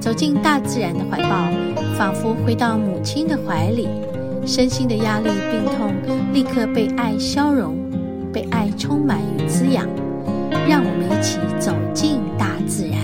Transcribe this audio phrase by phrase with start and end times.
[0.00, 1.50] 走进大自然的怀抱，
[1.96, 3.86] 仿佛回到母亲的怀里，
[4.46, 5.92] 身心的压力、病痛
[6.32, 7.76] 立刻被爱消融，
[8.32, 9.86] 被爱充满与滋养。
[10.66, 12.98] 让我们一起走进大自然。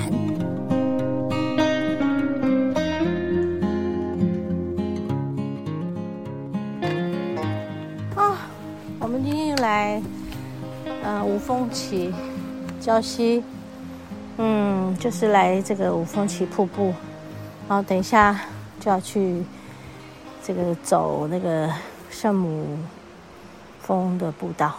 [8.15, 8.49] 啊，
[8.99, 10.01] 我们今天来，
[11.05, 12.11] 呃，五峰旗，
[12.81, 13.43] 礁溪。
[14.39, 16.93] 嗯，就是来这个五峰旗瀑布，
[17.67, 18.39] 然后等一下
[18.79, 19.43] 就要去
[20.45, 21.73] 这个走那个
[22.11, 22.79] 圣母
[23.81, 24.75] 峰的步道。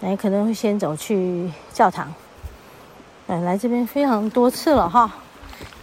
[0.00, 2.12] 那可能会先走去教堂。
[3.26, 5.10] 嗯，来这边非常多次了哈，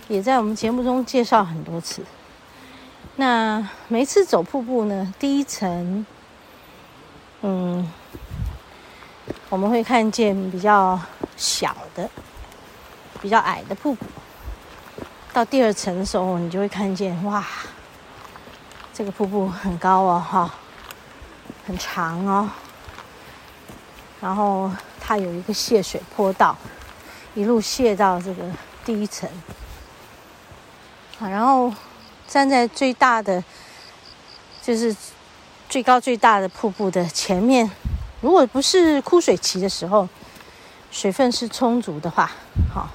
[0.07, 2.03] 也在我们节目中介绍很多次。
[3.15, 6.05] 那每次走瀑布呢，第一层，
[7.41, 7.91] 嗯，
[9.49, 10.99] 我们会看见比较。
[11.37, 12.09] 小的、
[13.21, 14.05] 比较矮的瀑布，
[15.31, 17.45] 到第二层的时候，你就会看见哇，
[18.91, 20.51] 这个瀑布很高哦，哈，
[21.67, 22.49] 很长哦。
[24.19, 26.57] 然后它有一个泄水坡道，
[27.35, 28.43] 一路泄到这个
[28.83, 29.29] 第一层。
[31.19, 31.71] 啊，然后
[32.27, 33.43] 站在最大的，
[34.63, 34.95] 就是
[35.69, 37.69] 最高最大的瀑布的前面，
[38.21, 40.09] 如果不是枯水期的时候。
[40.91, 42.31] 水分是充足的话，
[42.73, 42.89] 好，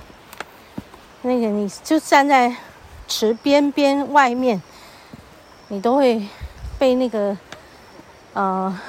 [1.23, 2.55] 那个你就站在
[3.07, 4.61] 池边边外面，
[5.69, 6.27] 你都会
[6.79, 7.37] 被那个
[8.33, 8.81] 呃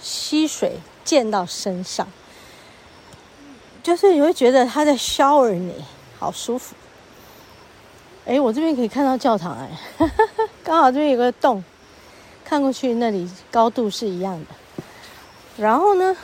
[0.00, 2.06] 溪水溅到身上，
[3.82, 5.84] 就是你会觉得它在 shower 你，
[6.18, 6.74] 好舒服。
[8.26, 10.08] 哎，我这边可以看到教堂，哎，
[10.62, 11.64] 刚好这边有个洞，
[12.44, 14.46] 看过去那里高度是一样的。
[15.56, 16.16] 然后呢，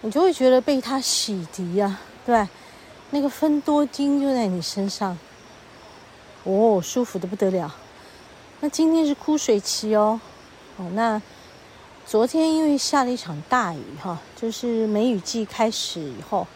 [0.00, 2.48] 你就会觉得被它洗涤呀、啊，对吧？
[3.10, 5.18] 那个芬多精就在你身上，
[6.44, 7.74] 哦，舒服得不得了。
[8.60, 10.20] 那今天是枯水期哦，
[10.76, 11.20] 哦，那
[12.06, 16.46] 昨天因为下了一场大雨哈，就是梅雨季开始以后，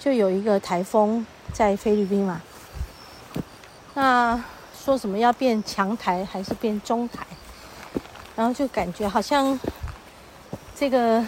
[0.00, 2.40] 就有一个台风在菲律宾嘛。
[3.94, 4.42] 那
[4.82, 7.26] 说什么要变强台还是变中台？
[8.34, 9.60] 然后就感觉好像
[10.74, 11.22] 这个。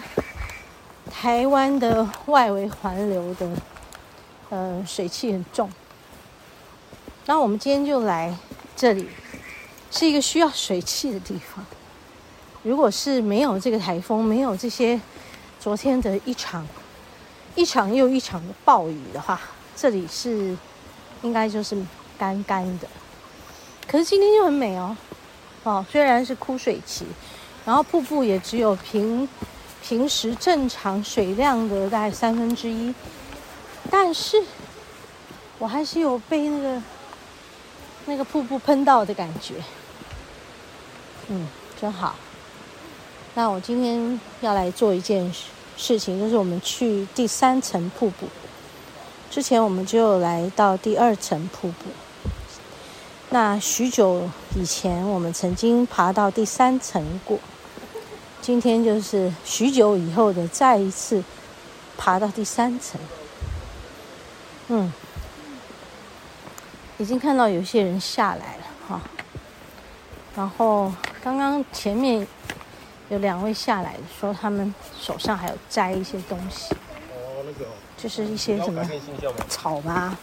[1.25, 3.49] 台湾的外围环流的，
[4.51, 5.67] 呃，水汽很重。
[7.25, 8.31] 那我们今天就来
[8.75, 9.09] 这里，
[9.89, 11.65] 是一个需要水汽的地方。
[12.61, 15.01] 如果是没有这个台风，没有这些
[15.59, 16.63] 昨天的一场
[17.55, 19.41] 一场又一场的暴雨的话，
[19.75, 20.55] 这里是
[21.23, 21.75] 应该就是
[22.19, 22.87] 干干的。
[23.87, 24.95] 可是今天就很美哦，
[25.63, 27.03] 哦，虽然是枯水期，
[27.65, 29.27] 然后瀑布也只有平。
[29.87, 32.91] 平时正常水量的大概三分之一，
[33.91, 34.43] 但是
[35.59, 36.81] 我还是有被那个
[38.07, 39.53] 那个瀑布喷到的感觉，
[41.27, 41.47] 嗯，
[41.79, 42.15] 真好。
[43.35, 45.31] 那我今天要来做一件
[45.77, 48.27] 事情，就是我们去第三层瀑布。
[49.29, 51.89] 之前我们就来到第二层瀑布，
[53.29, 57.37] 那许久以前我们曾经爬到第三层过。
[58.45, 61.23] 今天就是许久以后的再一次
[61.97, 63.01] 爬到第三层，
[64.67, 64.93] 嗯，
[66.99, 69.01] 已经看到有些人下来了哈，
[70.35, 72.27] 然后刚刚前面
[73.09, 76.75] 有两位下来，说他们手上还有摘一些东西，
[77.97, 78.87] 就是一些什么
[79.49, 80.15] 草吗？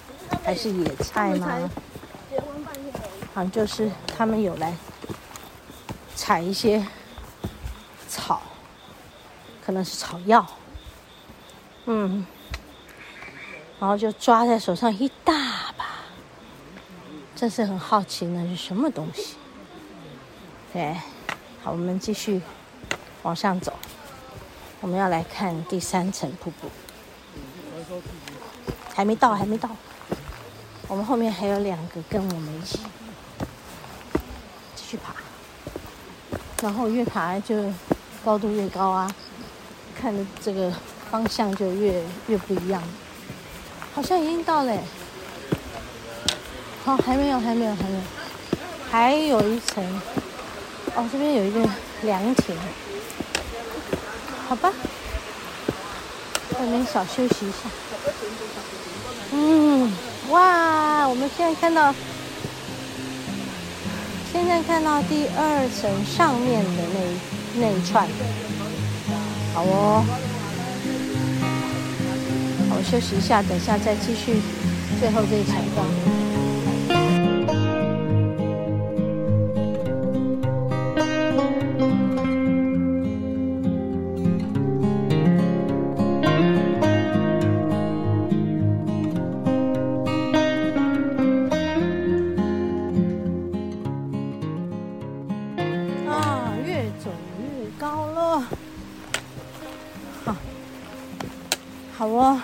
[0.45, 1.69] 还是野菜吗？
[3.35, 4.73] 好像就是他们有来
[6.15, 6.87] 采一些。
[9.73, 10.47] 那，是草药，
[11.87, 12.25] 嗯，
[13.81, 15.85] 然后就抓在手上一大把，
[17.35, 19.37] 真是很好奇那是什么东西。
[20.73, 20.97] 对，
[21.63, 22.41] 好，我们继续
[23.23, 23.73] 往上走，
[24.81, 26.71] 我们要来看第三层瀑布，
[28.95, 29.69] 还没到，还没到，
[30.89, 32.79] 我们后面还有两个跟我们一起。
[34.75, 35.15] 继续爬，
[36.63, 37.73] 然后越爬就。
[38.25, 39.13] 高度越高啊，
[40.03, 40.73] 看的这个
[41.13, 42.83] 方向就越越不一样。
[43.95, 44.77] 好像已经到了，
[46.85, 48.01] 好，还没有，还没有，还没有。
[48.91, 50.03] 还有一层。
[50.95, 51.67] 哦，这边有一个
[52.03, 52.55] 凉亭，
[54.47, 54.71] 好吧，
[56.59, 57.59] 外面小休息一下。
[59.33, 59.91] 嗯，
[60.29, 61.95] 哇，我们现在看到，
[64.31, 68.07] 现在看到第二层上面的那那一串，
[69.55, 70.05] 好哦，
[72.71, 74.41] 好，我休息一下，等下再继续
[74.99, 75.57] 最后这一场
[102.03, 102.43] 好哦，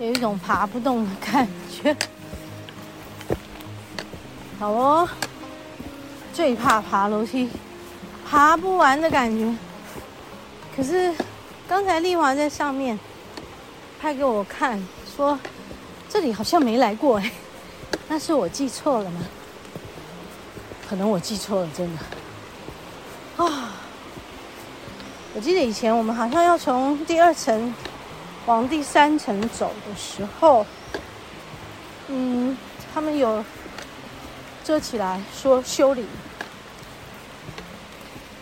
[0.00, 0.36] 有一种。
[0.36, 1.96] 爬不动的感觉，
[4.58, 5.08] 好哦，
[6.34, 7.48] 最怕爬楼梯，
[8.28, 9.56] 爬不完的感觉。
[10.74, 11.14] 可是
[11.68, 12.98] 刚才丽华在上面
[14.00, 14.84] 拍给我看，
[15.16, 15.38] 说
[16.08, 17.30] 这里好像没来过哎，
[18.08, 19.20] 那是我记错了吗？
[20.88, 23.44] 可能我记错了，真的。
[23.44, 23.70] 啊、
[25.32, 27.72] 我记得以前我们好像要从第二层。
[28.46, 30.66] 往第三层走的时候，
[32.08, 32.56] 嗯，
[32.92, 33.44] 他们有
[34.64, 36.04] 遮起来说修理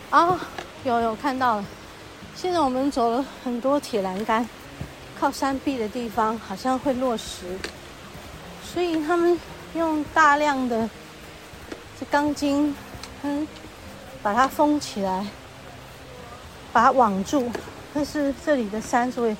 [0.08, 0.40] 啊，
[0.84, 1.64] 有有看到了。
[2.34, 4.48] 现在我们走了很多铁栏杆，
[5.18, 7.58] 靠山壁的地方好像会落石，
[8.64, 9.38] 所以他们
[9.74, 10.88] 用大量的
[12.00, 12.74] 这钢筋，
[13.22, 13.46] 嗯，
[14.22, 15.26] 把它封起来，
[16.72, 17.52] 把它网住。
[17.92, 19.36] 但是这里的山是会。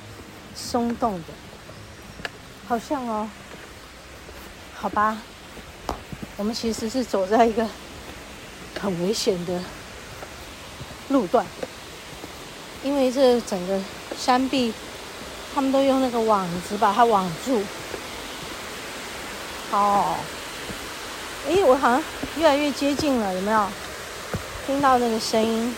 [0.61, 1.33] 松动的，
[2.67, 3.27] 好像哦，
[4.75, 5.17] 好吧，
[6.37, 7.67] 我们其实是走在一个
[8.79, 9.59] 很危险的
[11.09, 11.45] 路段，
[12.83, 13.79] 因为这整个
[14.17, 14.71] 山壁，
[15.53, 17.61] 他们都用那个网子把它网住。
[19.71, 20.15] 哦，
[21.47, 22.03] 诶，我好像
[22.37, 23.67] 越来越接近了，有没有
[24.65, 25.75] 听到那个声音？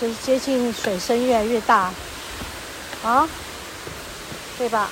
[0.00, 1.92] 就是接近水声越来越大。
[3.04, 3.28] 啊，
[4.58, 4.88] 对吧？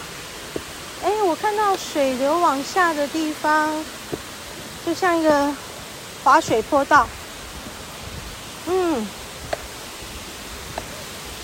[1.02, 3.72] 哎，我看到水流往下的地方，
[4.84, 5.50] 就像一个
[6.22, 7.08] 滑水坡道。
[8.66, 9.06] 嗯，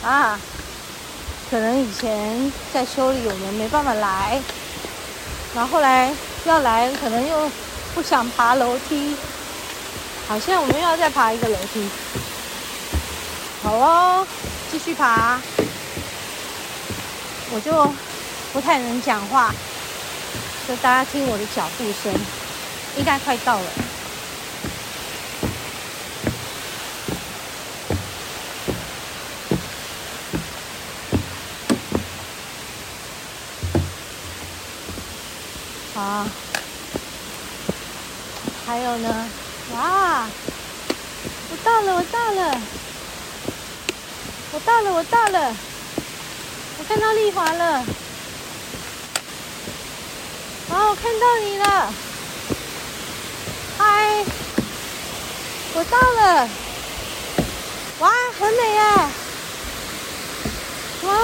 [0.04, 0.38] 啊，
[1.50, 4.42] 可能以前在修理，我们没办法来，
[5.54, 6.12] 然后后来
[6.44, 7.50] 要来，可能又
[7.94, 9.16] 不想爬楼梯，
[10.28, 11.88] 好像我们又要再爬一个楼梯。
[13.62, 14.26] 好哦，
[14.70, 15.40] 继续爬。
[17.52, 17.90] 我就
[18.52, 19.54] 不太能讲话，
[20.68, 22.12] 就大家听我的脚步声，
[22.96, 23.64] 应该快到了。
[35.94, 36.26] 好，
[38.66, 39.28] 还有呢，
[39.74, 40.28] 哇，
[41.48, 42.60] 我到了，我到了，
[44.52, 45.56] 我到了，我到了。
[46.78, 47.84] 我看到丽华了，
[50.68, 51.92] 哦，我看到你了，
[53.78, 54.24] 嗨，
[55.74, 56.48] 我到了，
[58.00, 59.10] 哇，很美啊，
[61.04, 61.14] 哇，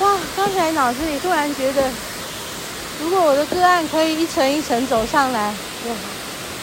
[0.00, 1.90] 哇，刚才脑子里突然觉得，
[2.98, 5.94] 如果我的个案可以一层一层走上来，哇，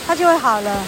[0.07, 0.83] 它就会好了。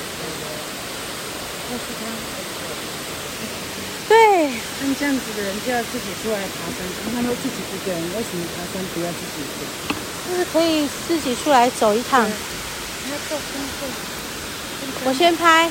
[4.08, 4.50] 对，
[4.80, 9.60] 像这样子的人就要自己出来爬山，他们都自己一个人，为什么爬山不要自己走？
[10.28, 12.30] 就是可以自己出来走一趟。
[15.06, 15.70] 我先拍，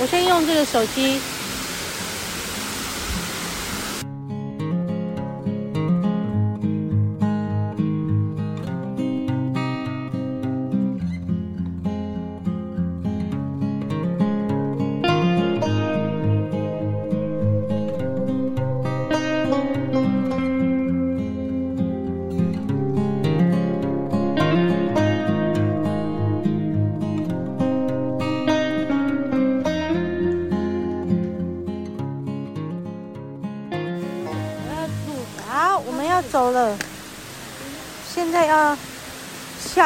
[0.00, 1.20] 我先用这个手机。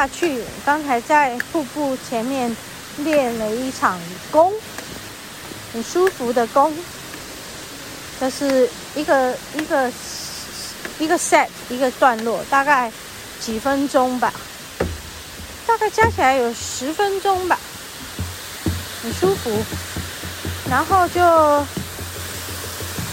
[0.02, 0.42] 下去。
[0.66, 2.56] 刚才在瀑布前面
[2.98, 4.00] 练了一场
[4.32, 4.52] 功，
[5.72, 6.76] 很舒服的功。
[8.18, 9.92] 这是一个一个
[10.98, 12.90] 一个 set 一个段落，大概
[13.40, 14.32] 几分钟吧，
[15.68, 17.56] 大概加起来有十分钟吧，
[19.04, 19.56] 很舒服。
[20.68, 21.22] 然后就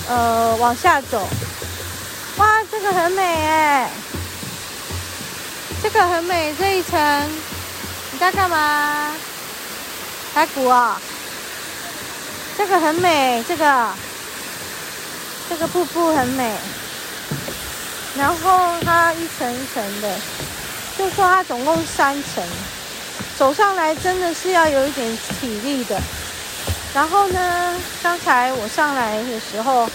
[0.07, 1.27] 呃往下走，
[2.37, 3.91] 哇，这个很美哎，
[5.81, 6.99] 这个很美，这一层
[8.11, 9.13] 你在干嘛？
[10.33, 11.01] 排骨啊，
[12.57, 13.89] 这个很美，这个
[15.49, 16.53] 这个瀑布很美。
[18.17, 20.17] 然后它一层一层的，
[20.97, 22.43] 就说它总共三层，
[23.37, 25.99] 走上来真的是要有一点体力的。
[26.93, 29.89] 然后呢，刚才我上来的时候，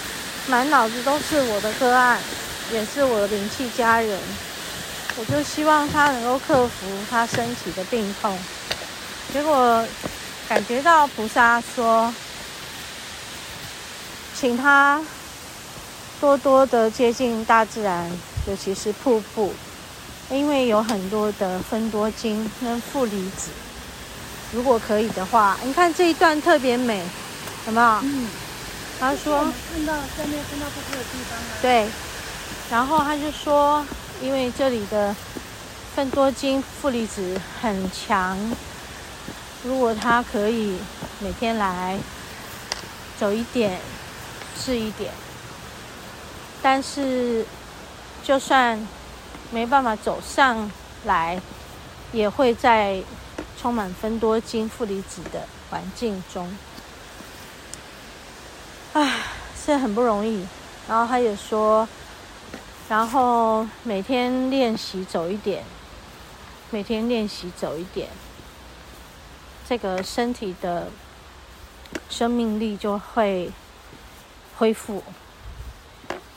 [0.47, 2.19] 满脑子都是我的个案，
[2.73, 4.19] 也是我的灵气家人。
[5.17, 8.39] 我就希望他能够克服他身体的病痛。
[9.33, 9.87] 结果
[10.49, 12.13] 感觉到菩萨说，
[14.39, 15.03] 请他。
[16.21, 18.11] 多多的接近大自然，
[18.47, 19.53] 尤其是瀑布，
[20.31, 23.51] 因为有很多的分多精跟负离子。
[24.53, 27.03] 如果可以的话，你看这一段特别美，
[27.67, 27.87] 有没有？
[28.05, 28.29] 嗯。
[28.99, 29.41] 他说。
[29.41, 31.57] 看到下面看到瀑布的地方吗？
[31.61, 31.87] 对。
[32.71, 33.85] 然后他就说，
[34.23, 35.15] 因为这里的
[35.95, 38.39] 芬多精、负离子很强，
[39.63, 40.79] 如果他可以
[41.21, 41.99] 每天来
[43.19, 43.81] 走一点，
[44.59, 45.13] 是一点。
[46.63, 47.45] 但是，
[48.23, 48.89] 就算
[49.51, 50.71] 没办法走上
[51.05, 51.41] 来，
[52.11, 53.03] 也会在
[53.61, 56.57] 充满芬多精、负离子的环境中，
[58.95, 59.21] 唉，
[59.63, 60.47] 是很不容易。
[60.89, 61.87] 然后他也说，
[62.89, 65.65] 然后每天练习走一点，
[66.71, 68.09] 每天练习走一点，
[69.67, 70.89] 这个身体的
[72.11, 73.51] 生命力就会
[74.59, 75.03] 恢复。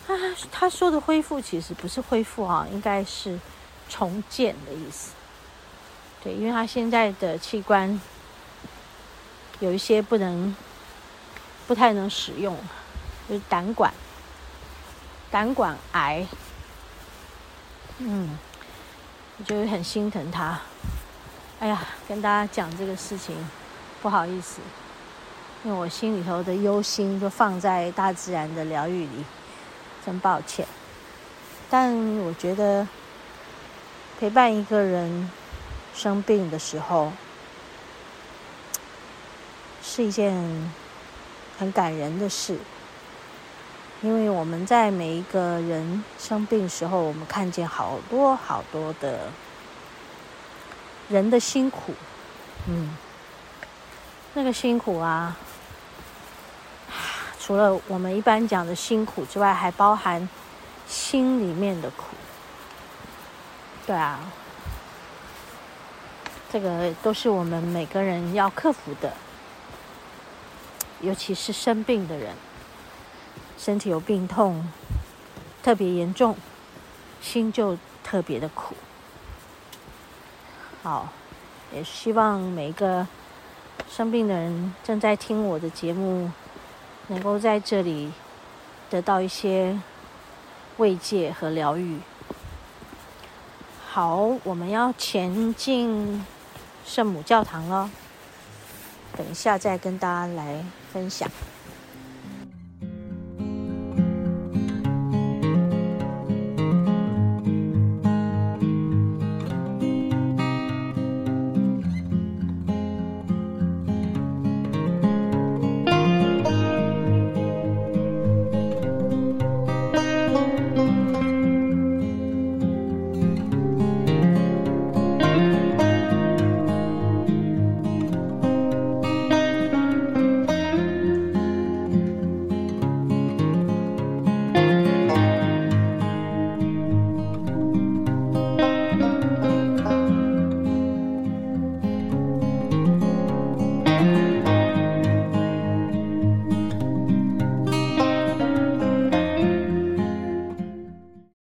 [0.08, 0.16] 他
[0.50, 3.38] 他说的恢复其实不是恢复啊，应该是
[3.90, 5.12] 重建的意思。
[6.24, 8.00] 对，因为他现在的器官
[9.60, 10.56] 有一些不能、
[11.68, 12.58] 不太能使用，
[13.28, 13.94] 就是胆管、
[15.32, 16.26] 胆管癌。
[18.00, 18.38] 嗯，
[19.38, 20.60] 我就很心疼他。
[21.60, 23.36] 哎呀，跟大家讲这个事情，
[24.02, 24.62] 不好意思，
[25.64, 29.26] 因为我心里头的忧心就放在大自然的疗愈里。
[30.06, 30.66] 真抱歉，
[31.70, 32.88] 但我觉得
[34.18, 35.30] 陪伴一个人
[35.94, 37.12] 生病的时候
[39.84, 40.34] 是一件
[41.60, 42.58] 很感人的事，
[44.02, 49.30] 因为我们在每一个人生病时候，我们看见好多好多的
[51.10, 51.94] 人的辛苦，
[52.68, 52.96] 嗯，
[54.36, 55.36] 那个辛苦啊。
[57.40, 60.30] 除了我们一般讲的辛苦之外，还包含
[60.88, 62.04] 心里面的苦。
[63.88, 64.20] 对啊，
[66.52, 69.14] 这个都是我们每个人要克服的，
[71.02, 72.36] 尤其是生病的人，
[73.58, 74.72] 身体有病痛
[75.64, 76.38] 特别严重，
[77.22, 78.76] 心就特别的苦。
[80.84, 81.10] 好，
[81.74, 83.08] 也希望每一个
[83.90, 86.32] 生病的人正在听我的节目。
[87.10, 88.12] 能够在这里
[88.90, 89.80] 得到一些
[90.76, 92.00] 慰藉和疗愈。
[93.88, 96.26] 好，我们要前进
[96.86, 97.90] 圣母教堂了，
[99.16, 101.32] 等一下再跟大家来分享。